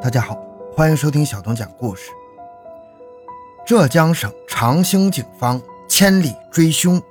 [0.00, 0.38] 大家好，
[0.76, 2.10] 欢迎收听小东讲故事。
[3.66, 7.02] 浙江省长兴警方千里追凶，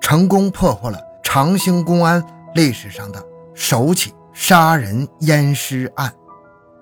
[0.00, 2.20] 成功破获了长兴公安
[2.52, 3.24] 历史上的
[3.54, 6.12] 首起杀人淹尸案，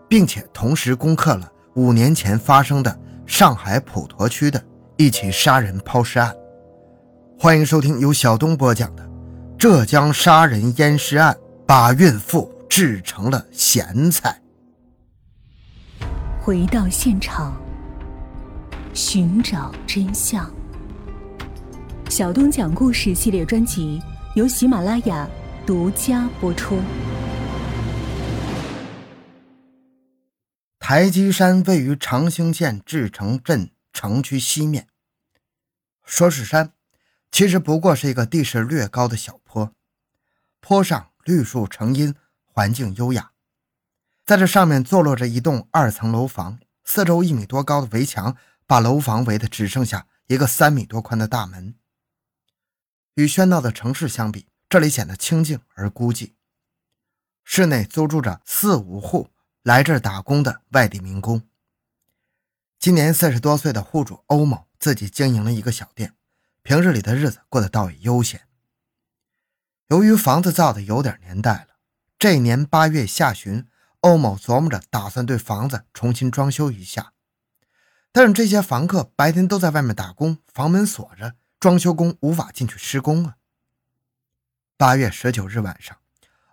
[0.09, 4.63] 并且同时攻克了五年前发生的上海普陀区的
[4.97, 6.35] 一起杀人抛尸案。
[7.39, 9.03] 欢迎收听由小东播讲的
[9.59, 11.35] 《浙江杀人淹尸案》，
[11.67, 14.41] 把孕妇制成了咸菜。
[16.45, 17.59] 回到现场，
[18.93, 20.55] 寻找真相。
[22.11, 24.03] 小东讲故事系列专辑
[24.35, 25.27] 由喜马拉雅
[25.67, 26.79] 独家播出。
[30.79, 34.89] 台基山位于长兴县志城镇城区西面。
[36.05, 36.75] 说是山，
[37.33, 39.73] 其实不过是一个地势略高的小坡，
[40.61, 43.31] 坡上绿树成荫，环境优雅。
[44.25, 48.35] 在这上面坐落着一栋二层楼房，四周一米多高的围墙
[48.67, 51.75] 把楼房围的只剩下一个三米多宽的大门。
[53.17, 56.33] 与喧闹的城市相比，这里显得清静而孤寂。
[57.45, 59.29] 室内租住着四五户
[59.63, 61.43] 来这儿打工的外地民工。
[62.79, 66.15] 今年四十多岁的户主欧某自己经营了一个小店，
[66.63, 68.49] 平日里的日子过得倒也悠闲。
[69.89, 71.77] 由于房子造的有点年代了，
[72.19, 73.67] 这年八月下旬。
[74.05, 77.15] 欧某琢磨着，打算对房子重新装修一下，
[78.13, 83.37] 但是这些房客白天都在外面打工，房门锁着，装修工无法进去施工啊。
[84.77, 85.97] 八月十九日晚上，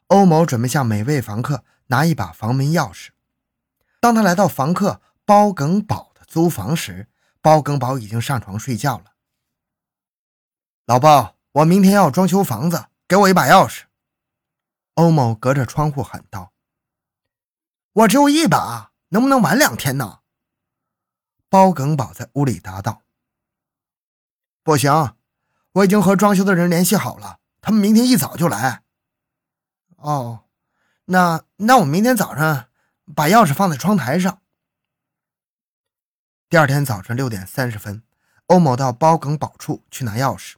[0.08, 3.10] 欧某准备向每位房客拿一把房门钥匙。
[4.00, 7.10] 当他来到房客包庚宝的租房时，
[7.42, 9.08] 包庚宝已经上床睡觉了。
[10.86, 13.82] 老包，我明天要装修房子，给我一把钥匙。
[14.94, 16.54] 欧某隔着窗户喊道。
[17.94, 20.20] 我只有一把，能不能晚两天呢？
[21.50, 23.04] 包耿宝在屋里答道
[24.64, 25.18] ：“不行，
[25.74, 28.84] 我已经和装修的人联系好了，他们明天一早就来。”
[29.98, 30.46] 哦，
[31.06, 32.70] 那那我明天早上
[33.14, 34.42] 把钥匙放在窗台上。
[36.48, 38.04] 第二天早晨六点三十分，
[38.48, 40.56] 欧某到包耿宝处去拿钥匙，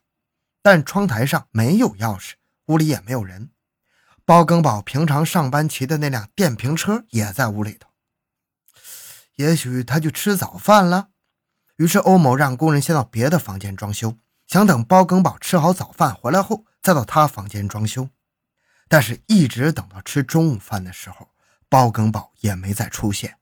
[0.62, 2.34] 但窗台上没有钥匙，
[2.68, 3.50] 屋里也没有人。
[4.26, 7.90] 包庚宝平常上班骑的那辆电瓶车也在屋里头，
[9.36, 11.10] 也许他去吃早饭了。
[11.76, 14.18] 于是欧某让工人先到别的房间装修，
[14.48, 18.08] 想等包庚宝吃好早饭回来后再到他房间装修。
[18.88, 21.32] 但是，一直等到吃中午饭的时候，
[21.68, 23.38] 包庚宝也没再出现。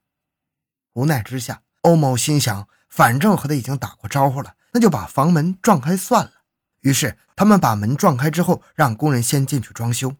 [0.93, 6.31] 无奈之下，欧某心想，反正和他已经打过招呼了，那就把房门撞开算了。
[6.79, 10.15] 于是，他们把门撞开之后，让工人先进去装修。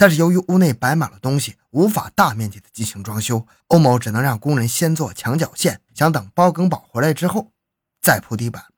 [0.00, 7.52] 但是由于屋内摆满了东西，无法大面积的进行装修，欧某只能让工人先做墙角线，想等包庚宝回来之后
[8.00, 8.72] 再铺地板。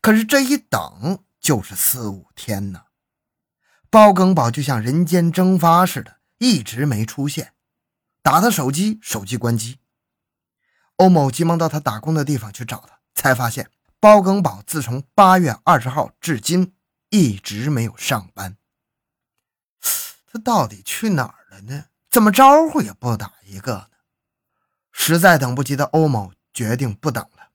[0.00, 2.86] 可是这一等就是四五天呢，
[3.88, 7.52] 包庚宝就像人间蒸发似的，一直没出现。
[8.22, 9.78] 打他手机，手机关机。
[10.96, 13.70] 欧某急忙到他打工的地方去找他，才发现
[14.00, 16.74] 包庚宝自从八月二十号至今
[17.10, 18.56] 一直没有上班。
[20.36, 21.86] 他到底去哪儿了呢？
[22.10, 23.88] 怎么招呼也不打一个呢？
[24.92, 27.52] 实在等不及的欧某决定不等了。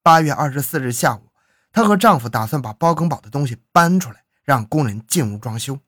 [0.00, 1.32] 八月二十四日下午，
[1.72, 5.80] 她和丈夫打算把包庚宝的东西搬出来，让工人进屋装修。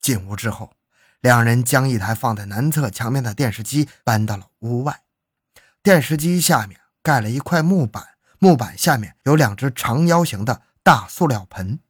[0.00, 0.72] 进屋之后，
[1.20, 5.02] 两人将一台放在南侧墙面的电视机搬到了屋外。
[5.82, 11.80] 电视机下面盖了一块木板，木板下面有两只长腰形的大塑料盆。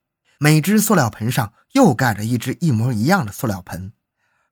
[0.44, 3.94] 每只塑料盆上又盖着一只一模一样的塑料盆，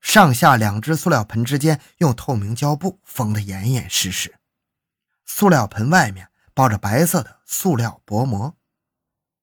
[0.01, 4.37] 上下两只塑料盆之间用透明胶布封得严严实实。
[5.27, 8.57] 塑料盆外面包着白色的塑料薄膜。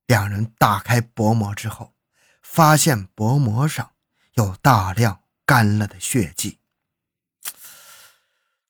[0.07, 1.93] 两人打开薄膜之后，
[2.41, 3.91] 发现薄膜上
[4.33, 6.57] 有大量干了的血迹。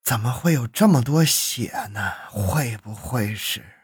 [0.03, 2.11] 怎么会有这么多血呢？
[2.29, 3.78] 会不会是……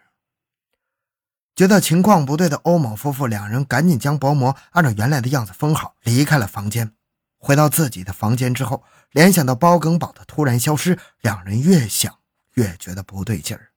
[1.56, 6.92] 觉得情况不对的欧某夫妇两人赶紧将薄膜按照原来的样子封好，离开了房间。
[7.38, 12.20] 回到自己的房间之后，联想到包耿宝的突然消失，两人越想
[12.56, 13.72] 越觉得不对劲儿。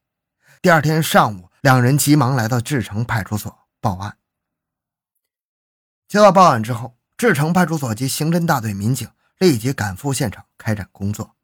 [0.61, 4.17] 第二天上午，两人急忙来到志城派出所报案。
[6.09, 9.09] 接到报案之后，志城派出所及刑侦大队民警
[9.39, 11.37] 立即赶赴现场开展工作。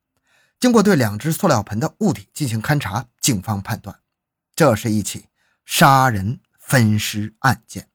[0.58, 4.00] 经过对两只塑料盆的物体进行勘查，警方判断
[4.56, 5.26] 这是一起。
[5.64, 7.88] 杀人分尸案件，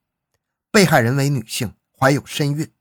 [0.71, 2.71] 被害人为女性，怀有身孕，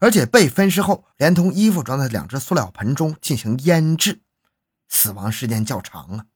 [0.00, 4.20] 而且被分尸后，连同衣服装在两只塑料盆中进行腌制，
[4.88, 6.26] 死亡时间较长啊。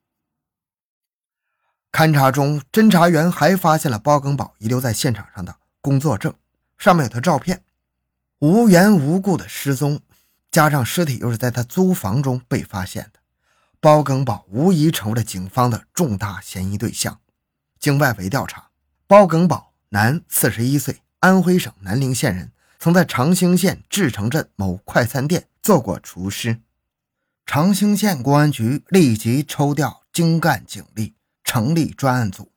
[1.91, 6.35] 勘查中，侦查员还发现了包庚宝遗留在现场上的工作证，
[6.79, 7.65] 上面有他照片。
[8.39, 10.01] 无缘无故的失踪，
[10.51, 13.21] 加上尸体又是在他租房中被发现的，
[13.79, 17.22] 包庚宝无疑成为了警方的重大嫌疑对象。
[17.83, 18.71] 经外围调查，
[19.07, 26.63] 包庚宝，男，四十一岁，安徽省南陵县人，曾在长兴县志城镇某快餐店做过厨师。
[27.45, 31.17] 长兴县公安局立即抽调精干警力。
[31.45, 32.53] 成立专案组，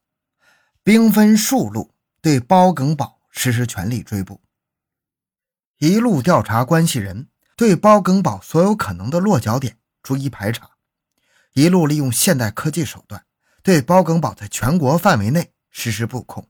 [0.81, 4.39] 兵分数路对包耿宝实施全力追捕。
[5.79, 10.77] 一路调查关系人，对包耿宝所有可能的落脚点逐一排查；
[11.53, 13.24] 一路利用现代科技手段，
[13.65, 16.43] 对包耿宝在全国范围内实施布控；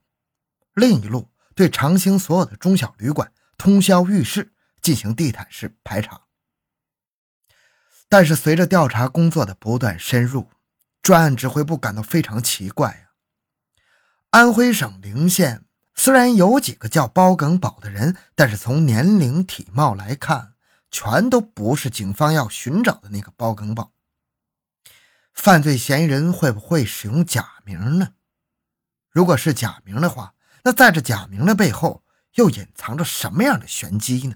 [0.74, 4.52] 另一路对长兴所有的中小旅馆、通宵浴室
[4.82, 6.24] 进行地毯式排查。
[8.10, 10.50] 但是，随着调查工作的不断深入，
[11.02, 13.12] 专案指挥部感到非常奇怪呀。
[14.32, 15.64] 安徽省陵县
[15.96, 20.56] 虽然有几个叫包耿宝的人，但是从年龄、体貌来看，
[20.92, 23.94] 全都不是警方要寻找的那个包耿宝。
[25.36, 28.14] 犯罪嫌疑人会不会使用假名呢？
[29.12, 30.34] 如果是假名的话，
[30.64, 32.04] 那在这假名的背后
[32.36, 34.36] 又隐藏着什么样的玄机呢？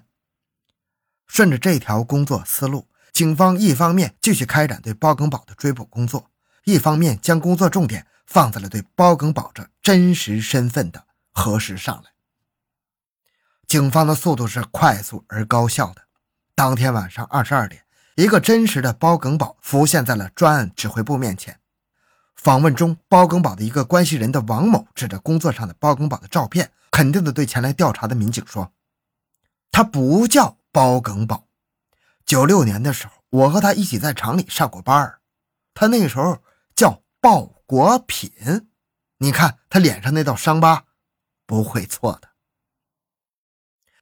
[1.26, 6.30] 顺着这条工作思路，警方一方面继续开展对包耿宝的追捕工作。
[6.64, 12.10] 一方面将工作重点放在了对包耿宝这真实身份的核实上来。
[13.66, 16.02] 警方的速度是快速而高效的。
[16.54, 17.84] 当天晚上二十二点，
[18.20, 21.58] 一个真实的包耿宝浮现在了专案指挥部面前。
[22.36, 28.74] 访问中，包耿宝的一个关系人的王某指着工作上的包耿宝的照片，肯定的对前来调查的民警说
[29.72, 31.46] ：“他不叫包耿宝。
[32.26, 35.18] 九六年的时候，我和他一起在厂里上过班
[35.72, 36.42] 他那时候。”
[36.76, 38.70] 叫鲍国品，
[39.18, 40.84] 你看他脸上那道伤疤，
[41.44, 42.30] 不会错的。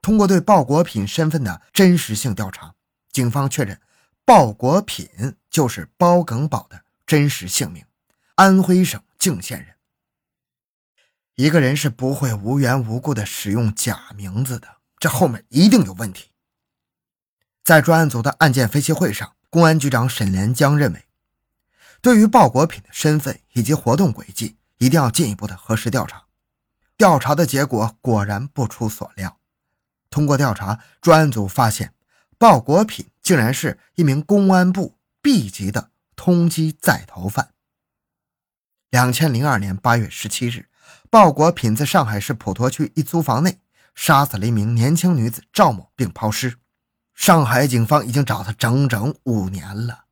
[0.00, 2.76] 通过对鲍国品身份的真实性调查，
[3.10, 3.80] 警方确认
[4.28, 7.86] 鲍国品就是包耿宝的真实姓名，
[8.34, 9.76] 安徽省泾县人。
[11.36, 16.28] 一个人是不会无缘无故的使用假名字的，这后面一定有问题。
[17.64, 21.06] 在专案组的案件分析会上，公安局长沈连江认为。
[22.02, 26.24] 对于鲍国品的身份以及活动轨迹，一定要进一步的核实调查。
[26.98, 29.38] 调查的结果果然不出所料。
[30.10, 31.94] 通过调查，专案组发现，
[32.36, 37.52] 鲍国品竟然是一名公安部 B 级的通缉在逃犯。
[38.88, 40.70] 两千零二年八月十七日，
[41.10, 43.60] 鲍国品在上海市普陀区一租房内
[43.94, 46.56] 杀死了一名年轻女子赵某，并抛尸。
[47.14, 50.06] 上海警方已经找他整整五年了。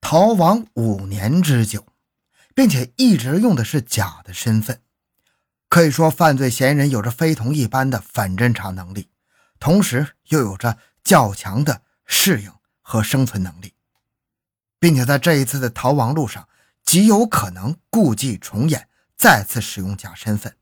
[0.00, 1.84] 逃亡五年之久，
[2.54, 4.80] 并且一直用的是假的身份，
[5.68, 9.10] 可以说犯罪嫌疑人有着非同一般的反侦查能力，
[9.60, 13.74] 同时又有着较强的适应和生存能力，
[14.78, 16.48] 并且在这一次的逃亡路上
[16.82, 20.56] 极有可能故伎重演，再次使用假身份。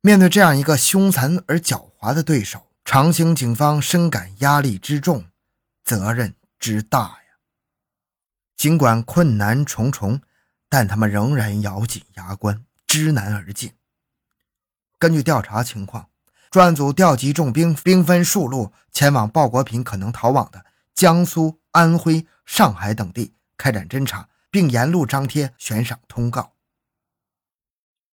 [0.00, 5.26] 面对这样一个凶残而狡猾的对手，长兴警方深感压力之重，
[5.84, 7.38] 责任之大呀。
[8.56, 10.20] 尽管困难重重，
[10.68, 13.74] 但他们仍然咬紧牙关，知难而进。
[14.98, 16.10] 根据调查情况，
[16.52, 26.52] 专案组调集重兵，兵分数路前往鲍国平可能逃往的江苏、安徽、上海等地开展侦查，并沿路张贴悬赏通告。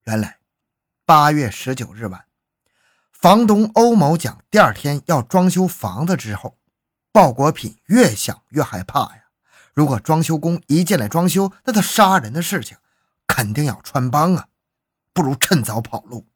[0.04, 0.38] 原来，
[1.04, 2.26] 八月十九日晚，
[3.10, 6.56] 房东欧某讲第二天要装修房子之后，
[7.10, 9.24] 鲍国品越想越害怕呀。
[9.74, 12.76] 如果装修工一进来装修，那他杀人的事情
[13.26, 14.46] 肯定要穿帮啊！
[15.12, 16.28] 不如趁早跑路。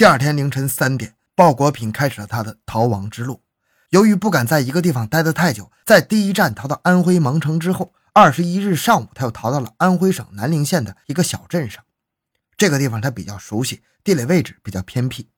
[0.00, 3.42] 第二天凌晨三点，鲍国品开始了他的逃亡之路。
[3.90, 11.84] 由于不敢在一个地方待得太久，在第一站逃到安徽蒙城之后，二十一日上午，他又逃到了安徽省南陵县的一个小镇上。
[12.56, 15.28] 这个地方他比较熟悉，地理位置比较偏僻，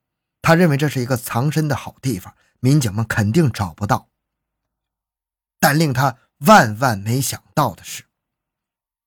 [0.40, 4.10] 他认为这是一个藏身的好地方，民警们肯定找不到。
[5.58, 6.18] 但令他。
[6.46, 8.04] 万万没想到的是，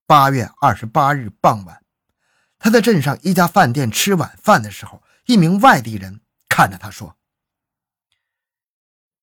[0.06, 1.82] 八月二十八日傍晚，
[2.58, 7.16] 他在镇上一家饭店吃晚饭的时候，一名外地人看着他说：“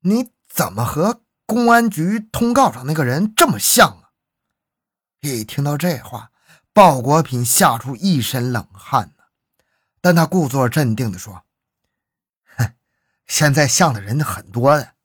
[0.02, 4.12] 你怎么和公安局通告上那个人这么像啊？”
[5.22, 6.32] 一听到这话，
[6.74, 9.24] 鲍国品吓出一身冷汗呢，
[10.02, 11.46] 但他故作镇定地说
[12.58, 12.74] ：“哼，
[13.26, 14.96] 现在像的人很多的。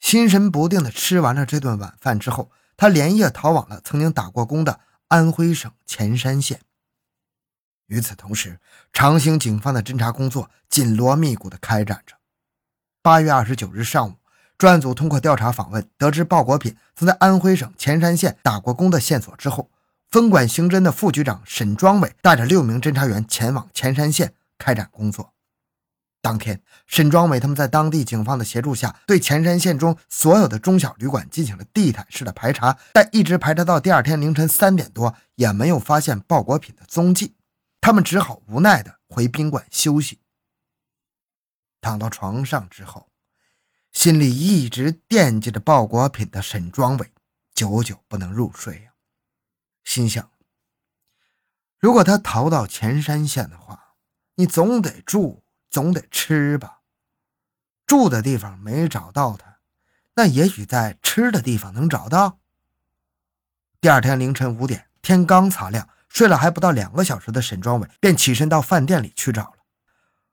[0.00, 6.60] 心神不定的吃完了这顿晚饭之后，他连夜逃往了曾经打过工的安徽省潜山县。
[7.86, 8.58] 与此同时，
[8.92, 12.16] 长兴警方的侦查工作紧锣密鼓地开展着。
[13.02, 14.14] 八月二十九日上午，
[14.58, 19.70] 专案组通过调查访问，得知鲍国品曾在安徽省潜山县打过工的线索之后，
[20.10, 25.32] 分管刑侦的副局长沈庄伟带着六名侦查员前往潜山县开展工作。
[26.20, 37.35] 当天，沈庄伟他们在当地警方的协助下，对潜山县中所有的中小旅馆进行了地毯式的排查，但一直排查到第二天凌晨三点多，也没有发现鲍国品的踪迹。
[37.86, 40.20] 他们只好无奈的回宾馆休息。
[41.80, 43.12] 躺到床上之后，
[43.92, 47.12] 心里一直惦记着鲍国品的沈庄伟，
[47.54, 48.90] 久久不能入睡呀。
[49.84, 50.28] 心想：
[51.78, 53.94] 如果他逃到潜山县的话，
[54.34, 55.44] 你总得住。
[55.70, 56.80] 总得吃吧，
[57.86, 59.60] 住的地方没找到他，
[60.14, 62.40] 那也许在吃的地方能找到。
[63.80, 69.56] 第二天凌晨五点，天刚擦亮，睡了还不到两个小时的沈庄伟便起身到饭店里去找了。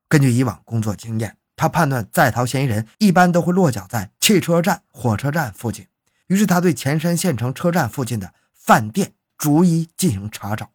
[0.08, 5.86] 根据以往工作经验，他判断在逃嫌疑人一般都会落脚在汽车站、火车站附近，
[6.28, 10.72] 于是他对前山县城车站附近的饭店逐一进行查找。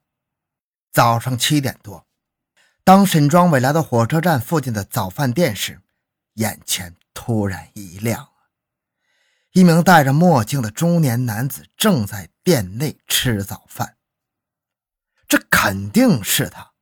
[0.92, 2.04] 早上七点多。
[2.84, 5.80] 当沈庄伟来到火车站附近的早饭店时，
[6.34, 8.28] 眼前突然一亮
[9.52, 13.94] 一名戴着墨镜的中年男子正在店内吃早饭。
[15.28, 16.72] 这肯定是他。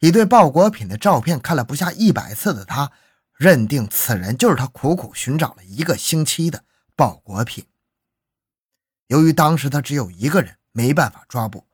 [0.00, 2.92] 已对鲍国品的照片看了不下一百次的他，
[3.32, 7.66] 认定此人就是他苦苦寻找了一个星期的鲍国品。
[9.08, 11.66] 由于当时他只有一个人，没办法抓捕。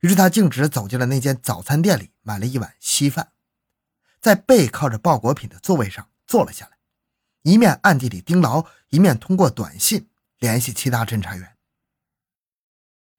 [0.00, 3.32] 于是他径直走进了那间早餐店里，买了一碗稀饭，
[4.20, 6.76] 在背靠着鲍国品的座位上坐了下来，
[7.42, 11.56] 一面暗地里盯牢，一面通过短信联系其他侦查员。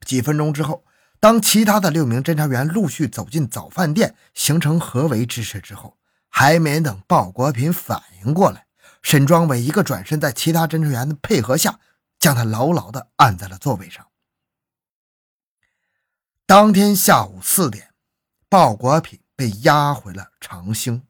[0.05, 0.85] 几分钟之后，
[1.23, 8.67] 当其他的六名侦查员陆续走进早饭店，形成合围之势之后，还没等鲍国品反应过来，
[9.01, 11.79] 沈庄伟一个转身，在其他侦查员的配合下，
[12.19, 14.05] 将他牢牢地按在了座位上。
[16.45, 17.93] 当天下午四点，
[18.49, 21.07] 鲍国品被押回了长兴，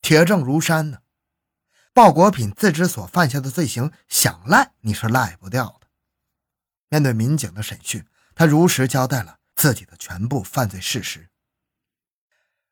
[0.00, 0.98] 铁证如山呢。
[1.92, 5.88] 鲍国品自知所犯下的罪行，想赖你是赖不掉的。
[6.88, 8.06] 面对民警的审讯，
[8.38, 11.28] 他如实交代了自己的全部犯罪事实。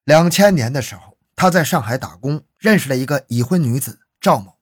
[0.04, 4.60] 两千年的时候，他在上海打工，认识了一个已婚女子赵某，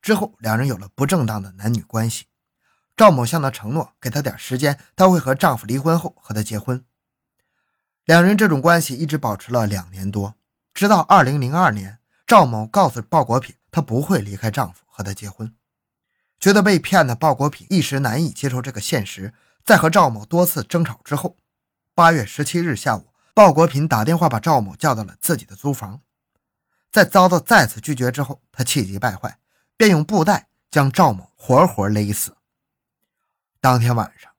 [0.00, 2.26] 之后两人有了不正当的男女关系。
[2.96, 6.84] 赵某向她承诺，给她点时间，她会和丈夫离婚后和他结婚。
[8.04, 10.36] 两人这种关系一直保持了两年多，
[10.72, 15.52] 直到二零零二年，赵某告诉鲍国品，她不会离开丈夫和他结婚。
[16.38, 19.34] 觉得被骗的鲍国品一时难以接受这个现实，
[19.68, 21.36] 在和赵某多次争吵之后，
[21.94, 26.00] 八月十七日下午，鲍国品打电话把赵某叫到了自己的租房，
[26.90, 29.38] 在遭到再次拒绝之后，他气急败坏，
[29.76, 32.34] 便用布袋将赵某活活勒死。
[33.60, 34.32] 当天晚上，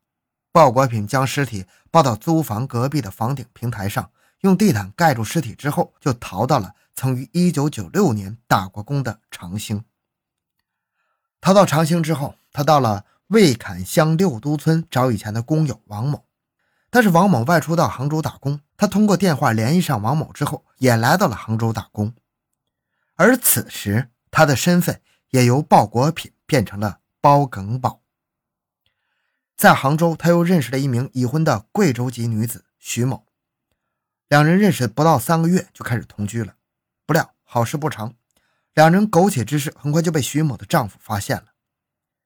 [0.52, 4.10] 鲍国品将尸体抱到租房隔壁的房顶平台上，
[4.40, 9.86] 用地毯盖住尸体之后，就逃到了曾于1996年打过工的长兴。
[11.40, 16.26] 逃到长兴之后，他到了魏坎乡六都村找以前的工友王某，
[16.90, 22.16] 但是王某外出到杭州打工，他通过电话联系上王某之后，也来到了杭州打工。
[23.14, 28.02] 而此时，他的身份也由鲍国品变成了包耿宝。
[29.56, 33.28] 在杭州，他又认识了一名已婚的贵州籍女子徐某，
[34.28, 36.56] 两人认识不到三个月就开始同居了。
[37.06, 38.16] 不料好事不长，
[38.74, 41.49] 两人苟且之事很快就被徐某的丈夫发现了。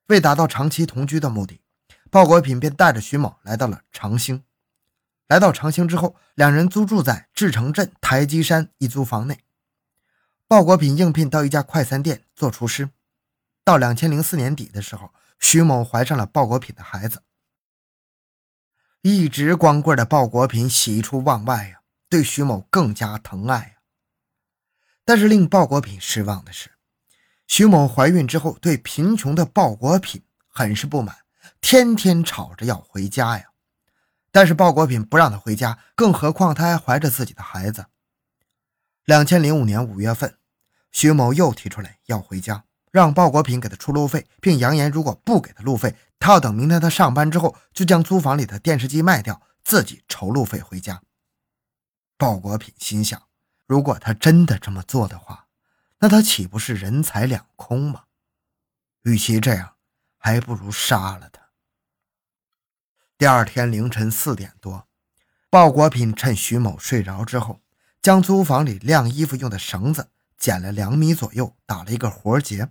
[0.07, 1.61] 为达到长期同居的目的，
[2.09, 4.43] 鲍国品便带着徐某来到了长兴。
[5.27, 9.43] 来到长兴之后，两人租住在志城镇台基山一租房内。
[10.47, 12.89] 鲍国品应聘到一家快餐店做厨师。
[13.63, 15.13] 到两千零四年底的时候。
[15.39, 17.21] 徐某怀上了鲍国品的孩子，
[19.01, 23.73] 一直光棍的鲍国品喜出望外呀，对徐某更加疼爱呀。
[25.03, 26.72] 但是令鲍国品失望的是，
[27.47, 31.17] 徐某怀孕之后对贫穷的鲍国品很是不满，
[31.61, 33.45] 天天吵着要回家呀。
[34.31, 37.85] 但是鲍国品不让他回家，更何况他还怀着自己的孩子。
[39.05, 40.37] 两千零五年五月份，
[40.91, 42.63] 徐某又提出来要回家。
[42.89, 51.01] 让鲍国品给他出路费，并扬言如果不给他路费，他要等明天他上班之后，就将租房里的电视机卖掉，自己筹路费回家。
[52.19, 53.19] 鲍国品心想，
[53.65, 55.42] 如果他真的这么做的话，
[56.03, 58.03] 那他岂不是人财两空吗？
[59.03, 59.75] 与其这样，
[60.17, 61.41] 还不如杀了他。
[63.17, 64.85] 第二天凌晨四点多，
[65.49, 67.61] 鲍国品趁徐某睡着之后，
[68.01, 72.67] 将租房里晾衣服用的绳子剪了两米左右，打了一个活结，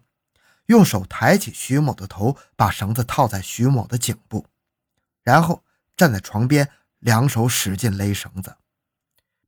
[0.67, 4.45] 用手抬起徐某的头，把绳子套在徐某的颈部，
[5.23, 5.65] 然后
[5.97, 8.57] 站在床边，两手使劲勒绳子。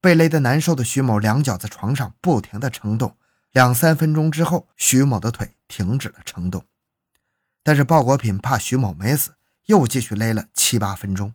[0.00, 3.19] 被勒得难受的徐某两脚在床上不停地撑动，
[3.54, 6.66] 两三分钟之后，徐某的腿停止了撑动。
[7.62, 11.32] 但是鲍国品怕徐某没死，又继续勒了七八分钟。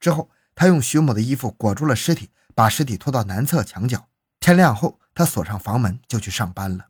[0.00, 4.08] 之后，他用徐某的衣服裹住了尸体，把尸体拖到南侧墙角。
[4.40, 6.88] 天亮后，他锁上房门就去上班了。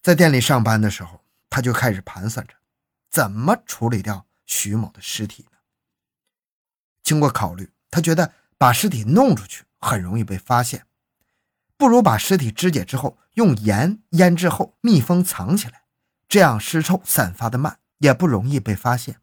[0.00, 2.54] 在店里上班的时候，他就开始盘算着
[3.10, 5.58] 怎么处理掉徐某的尸体呢？
[7.02, 8.32] 经过考虑，他觉得。
[8.58, 10.86] 把尸体弄出去很容易被发现，
[11.76, 15.82] 不如把尸体肢解之后用盐腌制后密封藏起来，
[16.28, 19.16] 这样尸臭散发的慢，也不容易被发现。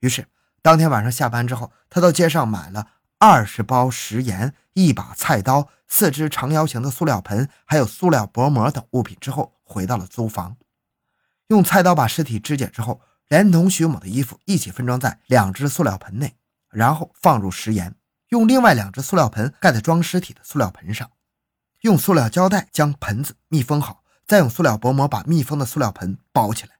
[0.00, 0.28] 于是
[0.62, 2.86] 当天晚上下班之后，他到街上买了
[3.18, 10.56] 二十包食盐、一把菜刀、四只长腰形的塑料盆，还有塑料薄膜等物品之后，回到了租房，
[11.48, 16.36] 用菜刀把尸体肢解之后，连同徐某的衣服一起分装在两只塑料盆内，
[16.70, 17.94] 然后放入食盐。
[18.30, 21.10] 用另外两只塑料盆盖在装尸体的塑料盆上，
[21.82, 26.78] 用塑料胶带将盆子密封好，再用塑料薄膜把密封的塑料盆包起来。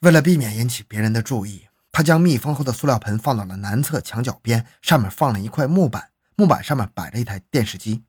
[0.00, 8.04] 为了避免引起别人的注意，他将密封后的塑料盆放到了南侧墙角边，上面放了一块木板，木板上面摆着一台电视机。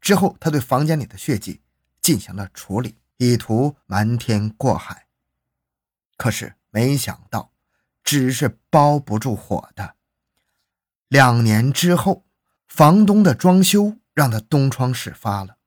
[0.00, 1.60] 之后，他对房间里的血迹
[2.00, 5.06] 进行了处理，以图瞒天过海。
[6.16, 7.52] 可是没想到，
[8.02, 9.96] 纸是包不住火的。
[11.08, 12.24] 两年之后，
[12.66, 15.58] 房东的装修让他东窗事发了。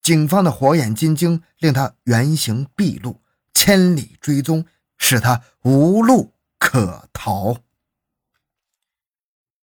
[0.00, 4.64] 警方的火眼金睛令他原形毕露，千里追踪
[4.96, 7.58] 使他无路可逃。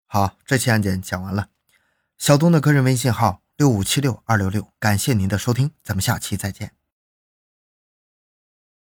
[0.06, 1.48] 好，这期案件讲完了。
[2.18, 6.81] 小东的个人微信号六五七六二六六，感谢您的收听，咱们下期再见。